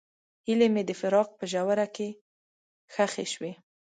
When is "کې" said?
1.95-2.09